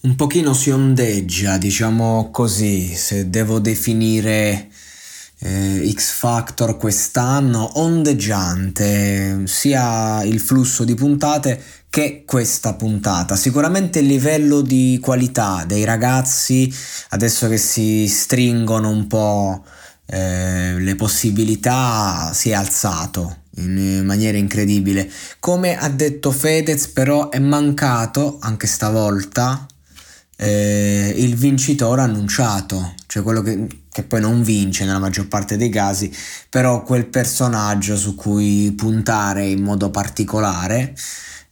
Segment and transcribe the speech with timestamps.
[0.00, 4.68] Un pochino si ondeggia, diciamo così, se devo definire
[5.40, 13.34] eh, X Factor quest'anno, ondeggiante, sia il flusso di puntate che questa puntata.
[13.34, 16.72] Sicuramente il livello di qualità dei ragazzi,
[17.08, 19.64] adesso che si stringono un po'
[20.06, 25.10] eh, le possibilità, si è alzato in maniera incredibile.
[25.40, 29.66] Come ha detto Fedez, però è mancato anche stavolta
[30.40, 35.68] eh, il vincitore annunciato, cioè quello che, che, poi non vince nella maggior parte dei
[35.68, 36.12] casi,
[36.48, 40.94] però quel personaggio su cui puntare in modo particolare.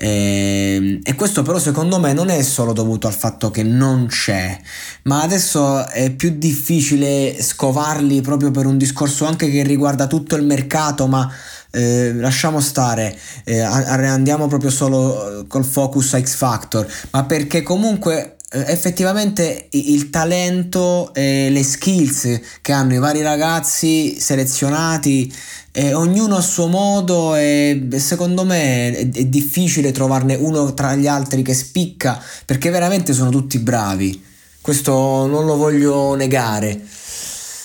[0.00, 4.56] Eh, e questo però secondo me non è solo dovuto al fatto che non c'è,
[5.04, 10.44] ma adesso è più difficile scovarli proprio per un discorso anche che riguarda tutto il
[10.44, 11.28] mercato, ma
[11.72, 18.22] eh, lasciamo stare, eh, andiamo proprio solo col focus a X Factor, ma perché comunque
[18.22, 25.30] eh, effettivamente il talento e le skills che hanno i vari ragazzi selezionati
[25.72, 31.06] eh, ognuno a suo modo e secondo me è, è, difficile trovarne uno tra gli
[31.06, 34.24] altri che spicca perché veramente sono tutti bravi.
[34.62, 36.80] Questo non lo voglio negare.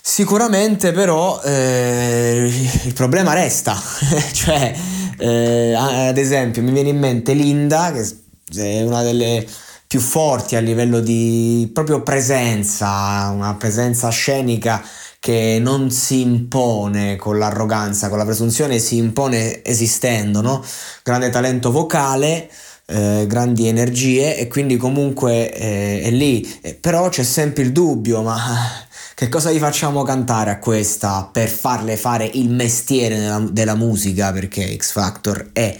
[0.00, 2.50] Sicuramente però eh,
[2.84, 3.76] il problema resta.
[4.32, 4.74] Cioè
[5.18, 9.44] eh, ad esempio mi viene in mente Linda che è una delle
[9.88, 14.84] più forti a livello di proprio presenza, una presenza scenica
[15.18, 20.62] che non si impone con l'arroganza, con la presunzione, si impone esistendo, no?
[21.02, 22.50] Grande talento vocale,
[22.84, 28.22] eh, grandi energie e quindi comunque eh, è lì, eh, però c'è sempre il dubbio,
[28.22, 28.36] ma
[29.14, 34.32] che cosa gli facciamo cantare a questa per farle fare il mestiere della, della musica?
[34.32, 35.78] Perché X Factor è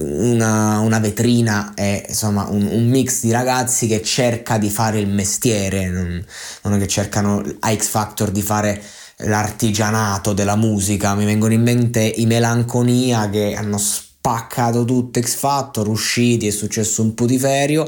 [0.00, 5.08] una, una vetrina è insomma un, un, mix di ragazzi che cerca di fare il
[5.08, 6.24] mestiere, non,
[6.62, 8.82] non che cercano a X Factor di fare
[9.18, 15.88] l'artigianato della musica, mi vengono in mente i Melanconia che hanno spaccato tutto X Factor,
[15.88, 17.86] usciti, è successo un putiferio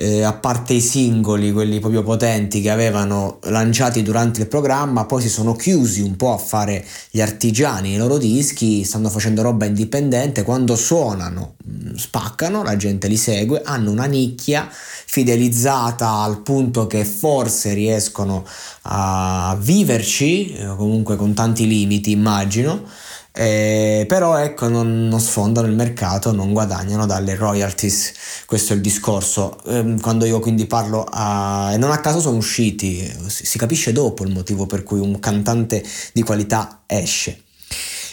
[0.00, 5.22] eh, a parte i singoli, quelli proprio potenti che avevano lanciati durante il programma, poi
[5.22, 9.64] si sono chiusi un po' a fare gli artigiani, i loro dischi, stanno facendo roba
[9.64, 16.86] indipendente, quando suonano mm, spaccano, la gente li segue, hanno una nicchia fidelizzata al punto
[16.86, 18.44] che forse riescono
[18.82, 22.84] a viverci, eh, comunque con tanti limiti immagino,
[23.32, 28.12] eh, però ecco non, non, sfondano il mercato, non guadagnano dalle royalties,
[28.46, 29.58] questo è il discorso.
[29.66, 31.70] Eh, quando io quindi parlo a...
[31.72, 35.84] e non a caso sono usciti, si, capisce dopo il motivo per cui un cantante
[36.12, 37.42] di qualità esce.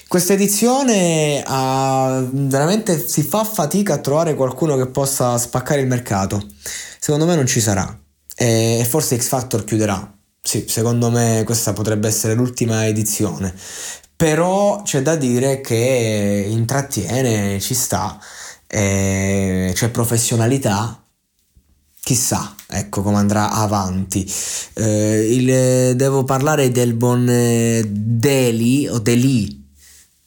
[0.08, 6.46] Questa edizione uh, veramente si fa fatica a trovare qualcuno che possa spaccare il mercato.
[7.00, 8.00] Secondo me non ci sarà.
[8.36, 10.14] E forse X Factor chiuderà.
[10.40, 13.54] Sì, secondo me questa potrebbe essere l'ultima edizione
[14.16, 18.20] però c'è da dire che intrattiene, ci sta,
[18.68, 21.04] eh, c'è professionalità,
[22.02, 24.32] chissà ecco come andrà avanti
[24.74, 29.68] eh, il, devo parlare del buon eh, Deli o Deli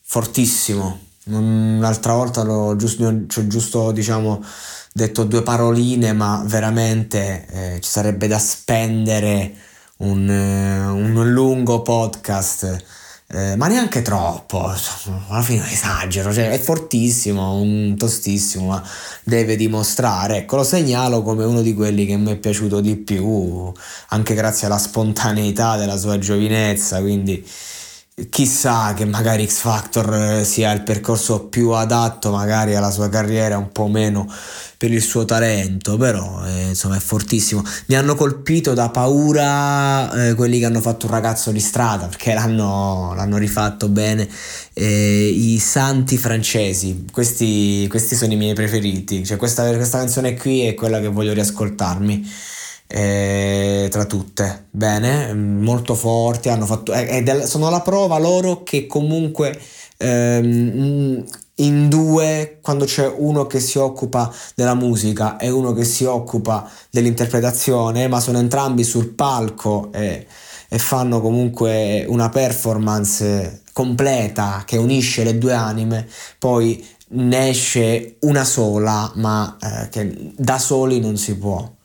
[0.03, 4.43] fortissimo l'altra volta l'ho giusto, giusto diciamo
[4.93, 9.55] detto due paroline, ma veramente eh, ci sarebbe da spendere
[9.99, 12.85] un, eh, un lungo podcast.
[13.31, 14.73] Eh, ma neanche troppo,
[15.29, 18.83] alla fine esagero, cioè è fortissimo, un tostissimo, ma
[19.23, 23.71] deve dimostrare, ecco lo segnalo come uno di quelli che mi è piaciuto di più,
[24.09, 27.47] anche grazie alla spontaneità della sua giovinezza, quindi
[28.31, 33.59] chissà che magari X Factor eh, sia il percorso più adatto magari alla sua carriera,
[33.59, 34.27] un po' meno
[34.77, 37.63] per il suo talento, però eh, insomma è fortissimo.
[37.87, 42.33] Mi hanno colpito da paura eh, quelli che hanno fatto un ragazzo di strada, perché
[42.35, 44.29] l'hanno, l'hanno rifatto bene,
[44.73, 50.63] eh, i santi francesi, questi, questi, sono i miei preferiti, cioè questa, questa canzone qui
[50.63, 52.31] è quella che voglio riascoltarmi
[52.89, 54.67] eh, tra tutte.
[54.71, 59.57] Bene, molto forti, hanno fatto, eh, del, sono la prova loro che comunque
[59.99, 61.25] ehm,
[61.57, 66.69] in due, quando c'è uno che si occupa della musica e uno che si occupa
[66.91, 70.27] dell'interpretazione, ma sono entrambi sul palco e,
[70.69, 76.09] e fanno comunque una performance completa che unisce le due anime,
[76.39, 81.77] poi ne esce una sola, ma eh, che da soli non si può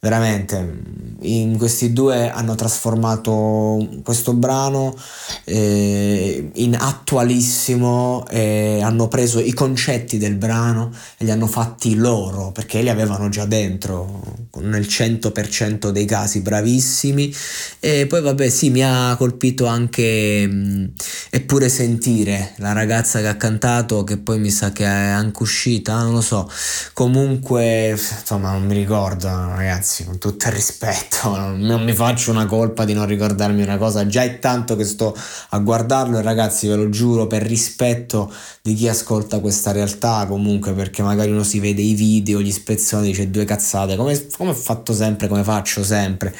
[0.00, 4.96] veramente in questi due hanno trasformato questo brano
[5.44, 12.52] eh, in attualissimo e hanno preso i concetti del brano e li hanno fatti loro
[12.52, 17.34] perché li avevano già dentro nel 100% dei casi bravissimi.
[17.80, 20.92] E poi vabbè sì mi ha colpito anche mh,
[21.30, 26.00] eppure sentire la ragazza che ha cantato che poi mi sa che è anche uscita
[26.02, 26.48] non lo so.
[26.92, 32.44] Comunque insomma non mi ricordo ragazzi ragazzi, con tutto il rispetto, non mi faccio una
[32.44, 35.16] colpa di non ricordarmi una cosa, già è tanto che sto
[35.50, 38.30] a guardarlo e ragazzi ve lo giuro per rispetto
[38.60, 43.06] di chi ascolta questa realtà comunque perché magari uno si vede i video, gli spezzoni,
[43.08, 46.34] dice due cazzate, come, come ho fatto sempre, come faccio sempre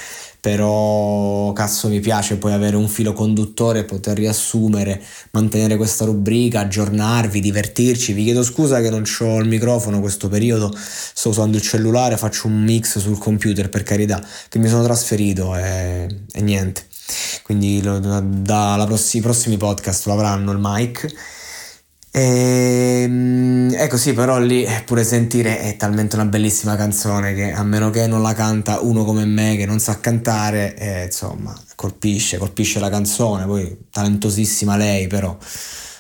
[0.49, 4.99] però cazzo mi piace poi avere un filo conduttore, poter riassumere,
[5.33, 8.15] mantenere questa rubrica, aggiornarvi, divertirci.
[8.15, 12.47] Vi chiedo scusa che non ho il microfono questo periodo, sto usando il cellulare, faccio
[12.47, 16.87] un mix sul computer per carità, che mi sono trasferito e, e niente.
[17.43, 18.87] Quindi dai
[19.21, 21.15] prossimi podcast lo avranno il mic
[22.19, 27.63] e, ehm, ecco sì, però lì pure sentire è talmente una bellissima canzone che a
[27.63, 32.39] meno che non la canta uno come me che non sa cantare, eh, insomma, colpisce,
[32.39, 35.37] colpisce la canzone, poi talentosissima lei però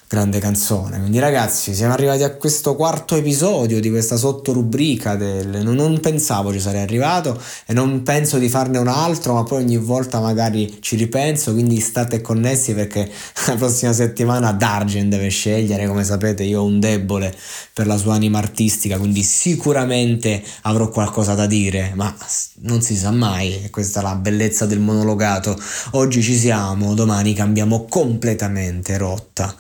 [0.08, 0.99] grande canzone.
[0.99, 6.50] Quindi ragazzi, siamo arrivati a questo quarto episodio di questa sottorubrica del non, non pensavo
[6.50, 10.78] ci sarei arrivato e non penso di farne un altro, ma poi ogni volta magari
[10.81, 13.06] ci ripenso, quindi state connessi perché
[13.49, 17.37] la prossima settimana Dargen deve scegliere, come sapete io ho un debole
[17.75, 22.14] per la sua anima artistica, quindi sicuramente avrò qualcosa da dire, ma
[22.62, 25.54] non si sa mai, questa è la bellezza del monologato.
[25.93, 29.54] Oggi ci siamo, domani cambiamo completamente rotta.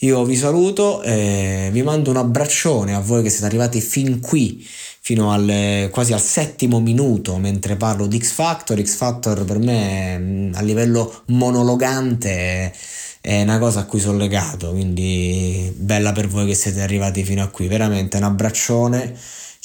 [0.00, 4.62] Io vi saluto e vi mando un abbraccione a voi che siete arrivati fin qui,
[5.00, 8.82] fino al, quasi al settimo minuto mentre parlo di X Factor.
[8.82, 12.74] X Factor per me mm, a livello monologante
[13.22, 17.42] è una cosa a cui sono legato, quindi bella per voi che siete arrivati fino
[17.42, 17.66] a qui.
[17.66, 19.16] Veramente un abbraccione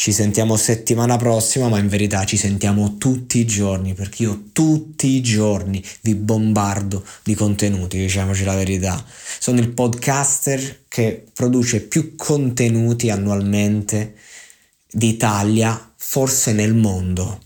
[0.02, 5.10] ci sentiamo settimana prossima, ma in verità ci sentiamo tutti i giorni perché io tutti
[5.10, 9.06] i giorni vi bombardo di contenuti, diciamoci la verità.
[9.38, 14.16] Sono il podcaster che produce più contenuti annualmente
[14.90, 17.40] d'Italia, forse nel mondo.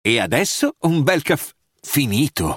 [0.00, 1.52] E adesso un bel caffè
[1.82, 2.56] finito.